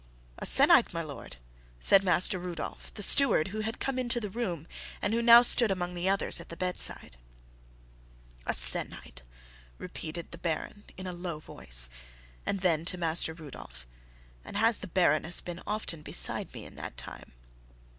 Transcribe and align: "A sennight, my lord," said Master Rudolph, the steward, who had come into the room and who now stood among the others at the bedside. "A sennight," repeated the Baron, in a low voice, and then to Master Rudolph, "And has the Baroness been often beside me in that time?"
"A 0.39 0.47
sennight, 0.47 0.95
my 0.95 1.03
lord," 1.03 1.37
said 1.79 2.03
Master 2.03 2.39
Rudolph, 2.39 2.91
the 2.95 3.03
steward, 3.03 3.49
who 3.49 3.59
had 3.59 3.79
come 3.79 3.99
into 3.99 4.19
the 4.19 4.31
room 4.31 4.67
and 4.99 5.13
who 5.13 5.21
now 5.21 5.43
stood 5.43 5.69
among 5.69 5.93
the 5.93 6.09
others 6.09 6.39
at 6.39 6.49
the 6.49 6.57
bedside. 6.57 7.17
"A 8.47 8.51
sennight," 8.51 9.21
repeated 9.77 10.31
the 10.31 10.39
Baron, 10.39 10.85
in 10.97 11.05
a 11.05 11.13
low 11.13 11.37
voice, 11.37 11.87
and 12.47 12.61
then 12.61 12.83
to 12.85 12.97
Master 12.97 13.35
Rudolph, 13.35 13.85
"And 14.43 14.57
has 14.57 14.79
the 14.79 14.87
Baroness 14.87 15.39
been 15.39 15.61
often 15.67 16.01
beside 16.01 16.51
me 16.51 16.65
in 16.65 16.73
that 16.77 16.97
time?" 16.97 17.33